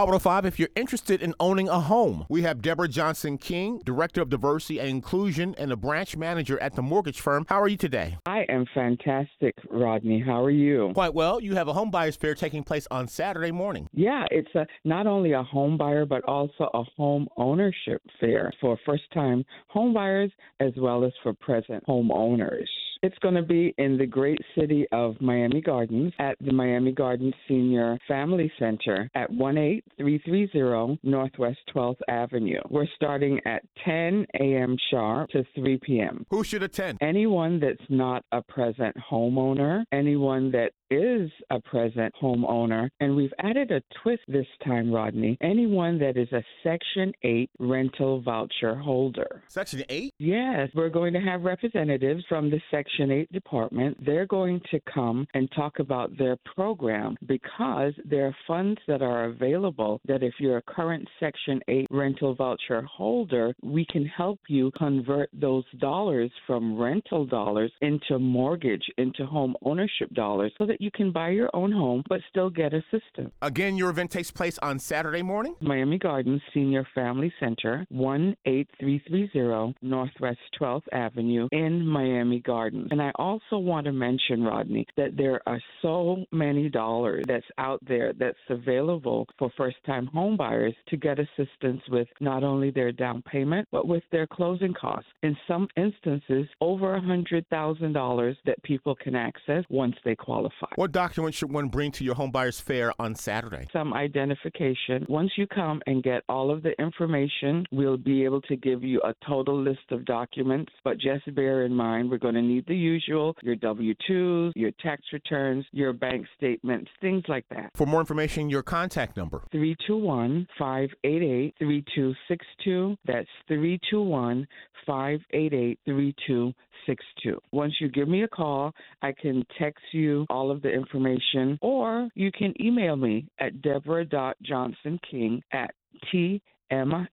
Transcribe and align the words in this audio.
Hot 0.00 0.06
105 0.06 0.46
if 0.46 0.58
you're 0.58 0.70
interested 0.76 1.20
in 1.20 1.34
owning 1.38 1.68
a 1.68 1.78
home. 1.78 2.24
We 2.30 2.40
have 2.40 2.62
Deborah 2.62 2.88
Johnson 2.88 3.36
King, 3.36 3.82
Director 3.84 4.22
of 4.22 4.30
Diversity 4.30 4.78
and 4.78 4.88
Inclusion 4.88 5.54
and 5.58 5.70
a 5.70 5.76
branch 5.76 6.16
manager 6.16 6.58
at 6.58 6.74
the 6.74 6.80
mortgage 6.80 7.20
firm. 7.20 7.44
How 7.50 7.60
are 7.60 7.68
you 7.68 7.76
today? 7.76 8.16
I 8.24 8.46
am 8.48 8.64
fantastic, 8.72 9.54
Rodney. 9.68 10.18
How 10.18 10.42
are 10.42 10.50
you? 10.50 10.92
Quite 10.94 11.12
well. 11.12 11.38
You 11.38 11.54
have 11.54 11.68
a 11.68 11.74
home 11.74 11.90
buyers 11.90 12.16
fair 12.16 12.34
taking 12.34 12.64
place 12.64 12.88
on 12.90 13.08
Saturday 13.08 13.50
morning. 13.50 13.88
Yeah, 13.92 14.24
it's 14.30 14.48
a, 14.54 14.66
not 14.86 15.06
only 15.06 15.32
a 15.32 15.42
home 15.42 15.76
buyer, 15.76 16.06
but 16.06 16.24
also 16.24 16.70
a 16.72 16.82
home 16.96 17.28
ownership 17.36 18.00
fair 18.18 18.50
for 18.58 18.78
first 18.86 19.04
time 19.12 19.44
home 19.68 19.92
buyers 19.92 20.32
as 20.60 20.72
well 20.78 21.04
as 21.04 21.12
for 21.22 21.34
present 21.34 21.84
homeowners. 21.86 22.64
It's 23.02 23.16
going 23.22 23.34
to 23.34 23.42
be 23.42 23.74
in 23.78 23.96
the 23.96 24.04
great 24.04 24.38
city 24.54 24.86
of 24.92 25.18
Miami 25.22 25.62
Gardens 25.62 26.12
at 26.18 26.36
the 26.38 26.52
Miami 26.52 26.92
Gardens 26.92 27.32
Senior 27.48 27.98
Family 28.06 28.52
Center 28.58 29.10
at 29.14 29.30
18330 29.30 31.00
Northwest 31.02 31.60
12th 31.74 32.00
Avenue. 32.08 32.60
We're 32.68 32.86
starting 32.96 33.40
at 33.46 33.62
10 33.86 34.26
a.m. 34.38 34.76
sharp 34.90 35.30
to 35.30 35.44
3 35.54 35.78
p.m. 35.82 36.26
Who 36.28 36.44
should 36.44 36.62
attend? 36.62 36.98
Anyone 37.00 37.58
that's 37.58 37.88
not 37.88 38.22
a 38.32 38.42
present 38.42 38.94
homeowner, 39.10 39.84
anyone 39.92 40.50
that 40.50 40.72
is 40.90 41.30
a 41.50 41.60
present 41.60 42.12
homeowner, 42.20 42.90
and 43.00 43.14
we've 43.14 43.32
added 43.38 43.70
a 43.70 43.82
twist 44.02 44.22
this 44.28 44.46
time, 44.64 44.92
Rodney. 44.92 45.38
Anyone 45.40 45.98
that 46.00 46.16
is 46.16 46.30
a 46.32 46.42
Section 46.62 47.12
8 47.22 47.50
rental 47.58 48.20
voucher 48.20 48.74
holder. 48.74 49.42
Section 49.48 49.84
8? 49.88 50.14
Yes, 50.18 50.68
we're 50.74 50.88
going 50.88 51.12
to 51.12 51.20
have 51.20 51.42
representatives 51.42 52.24
from 52.28 52.50
the 52.50 52.60
Section 52.70 53.10
8 53.10 53.32
department. 53.32 54.04
They're 54.04 54.26
going 54.26 54.60
to 54.70 54.80
come 54.92 55.26
and 55.34 55.48
talk 55.52 55.78
about 55.78 56.16
their 56.18 56.36
program 56.54 57.16
because 57.26 57.92
there 58.04 58.26
are 58.26 58.36
funds 58.46 58.80
that 58.88 59.02
are 59.02 59.26
available 59.26 60.00
that 60.06 60.22
if 60.22 60.34
you're 60.38 60.58
a 60.58 60.62
current 60.62 61.06
Section 61.20 61.60
8 61.68 61.86
rental 61.90 62.34
voucher 62.34 62.82
holder, 62.82 63.54
we 63.62 63.86
can 63.86 64.04
help 64.06 64.40
you 64.48 64.70
convert 64.76 65.30
those 65.32 65.64
dollars 65.78 66.30
from 66.46 66.78
rental 66.78 67.24
dollars 67.24 67.72
into 67.80 68.18
mortgage, 68.18 68.84
into 68.98 69.24
home 69.26 69.54
ownership 69.62 70.10
dollars 70.14 70.52
so 70.58 70.66
that 70.66 70.79
you 70.80 70.90
can 70.90 71.12
buy 71.12 71.28
your 71.30 71.50
own 71.54 71.70
home 71.70 72.02
but 72.08 72.20
still 72.30 72.50
get 72.50 72.72
assistance. 72.72 73.32
Again, 73.42 73.76
your 73.76 73.90
event 73.90 74.10
takes 74.10 74.30
place 74.30 74.58
on 74.58 74.78
Saturday 74.78 75.22
morning? 75.22 75.54
Miami 75.60 75.98
Gardens 75.98 76.40
Senior 76.54 76.86
Family 76.94 77.32
Center, 77.38 77.86
18330 77.90 79.76
Northwest 79.82 80.38
12th 80.60 80.82
Avenue 80.92 81.48
in 81.52 81.86
Miami 81.86 82.40
Gardens. 82.40 82.88
And 82.90 83.02
I 83.02 83.12
also 83.16 83.58
want 83.58 83.84
to 83.86 83.92
mention, 83.92 84.42
Rodney, 84.42 84.86
that 84.96 85.16
there 85.16 85.40
are 85.46 85.60
so 85.82 86.24
many 86.32 86.68
dollars 86.68 87.24
that's 87.28 87.44
out 87.58 87.80
there 87.86 88.12
that's 88.18 88.38
available 88.48 89.26
for 89.38 89.50
first 89.56 89.76
time 89.84 90.06
home 90.06 90.36
buyers 90.36 90.74
to 90.88 90.96
get 90.96 91.18
assistance 91.18 91.82
with 91.88 92.08
not 92.20 92.42
only 92.42 92.70
their 92.70 92.92
down 92.92 93.22
payment, 93.22 93.68
but 93.70 93.86
with 93.86 94.02
their 94.10 94.26
closing 94.26 94.74
costs. 94.74 95.10
In 95.22 95.36
some 95.46 95.68
instances, 95.76 96.46
over 96.60 96.94
a 96.94 97.00
$100,000 97.00 98.36
that 98.46 98.62
people 98.62 98.94
can 98.94 99.14
access 99.14 99.64
once 99.68 99.96
they 100.04 100.14
qualify. 100.14 100.69
What 100.76 100.92
documents 100.92 101.36
should 101.36 101.52
one 101.52 101.68
bring 101.68 101.90
to 101.92 102.04
your 102.04 102.14
home 102.14 102.30
buyers 102.30 102.60
fair 102.60 102.92
on 103.00 103.14
Saturday? 103.14 103.66
Some 103.72 103.92
identification. 103.92 105.04
Once 105.08 105.32
you 105.36 105.46
come 105.46 105.82
and 105.86 106.02
get 106.02 106.22
all 106.28 106.50
of 106.50 106.62
the 106.62 106.70
information, 106.80 107.66
we'll 107.72 107.96
be 107.96 108.24
able 108.24 108.40
to 108.42 108.56
give 108.56 108.84
you 108.84 109.00
a 109.02 109.14
total 109.26 109.60
list 109.60 109.90
of 109.90 110.04
documents. 110.04 110.72
But 110.84 110.98
just 110.98 111.34
bear 111.34 111.64
in 111.64 111.74
mind, 111.74 112.10
we're 112.10 112.18
going 112.18 112.34
to 112.34 112.42
need 112.42 112.66
the 112.66 112.76
usual 112.76 113.34
your 113.42 113.56
W 113.56 113.94
2s, 114.08 114.52
your 114.54 114.70
tax 114.80 115.02
returns, 115.12 115.64
your 115.72 115.92
bank 115.92 116.26
statements, 116.36 116.90
things 117.00 117.24
like 117.28 117.44
that. 117.50 117.70
For 117.74 117.86
more 117.86 118.00
information, 118.00 118.48
your 118.48 118.62
contact 118.62 119.16
number 119.16 119.42
321 119.52 120.46
588 120.58 121.54
3262. 121.58 122.96
That's 123.06 123.28
321 123.48 124.46
588 124.86 125.78
3262. 125.84 127.40
Once 127.52 127.74
you 127.80 127.88
give 127.88 128.08
me 128.08 128.22
a 128.22 128.28
call, 128.28 128.72
I 129.02 129.12
can 129.12 129.44
text 129.58 129.84
you 129.92 130.26
all 130.30 130.50
of 130.60 130.70
the 130.70 130.76
information, 130.76 131.58
or 131.62 132.08
you 132.14 132.30
can 132.32 132.54
email 132.60 132.96
me 132.96 133.26
at 133.38 133.62
deborah.johnsonking 133.62 135.40
at 135.52 135.70
tmf.mortgage. 136.12 137.08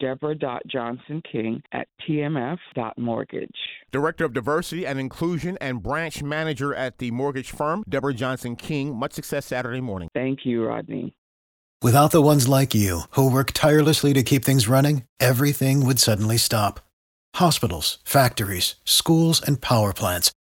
Deborah.johnsonking 0.00 1.62
at 1.72 1.88
tmf.mortgage. 2.08 3.50
Director 3.90 4.24
of 4.24 4.32
Diversity 4.32 4.86
and 4.86 4.98
Inclusion 4.98 5.56
and 5.60 5.82
branch 5.82 6.22
manager 6.22 6.74
at 6.74 6.98
the 6.98 7.10
mortgage 7.10 7.50
firm, 7.50 7.84
Deborah 7.88 8.14
Johnson 8.14 8.56
King. 8.56 8.96
Much 8.96 9.12
success 9.12 9.46
Saturday 9.46 9.80
morning. 9.80 10.08
Thank 10.14 10.40
you, 10.44 10.66
Rodney. 10.66 11.16
Without 11.82 12.12
the 12.12 12.22
ones 12.22 12.46
like 12.48 12.74
you, 12.76 13.02
who 13.10 13.30
work 13.30 13.50
tirelessly 13.52 14.12
to 14.12 14.22
keep 14.22 14.44
things 14.44 14.68
running, 14.68 15.04
everything 15.18 15.84
would 15.84 15.98
suddenly 15.98 16.36
stop. 16.36 16.78
Hospitals, 17.34 17.98
factories, 18.04 18.76
schools, 18.84 19.42
and 19.42 19.60
power 19.60 19.92
plants, 19.92 20.30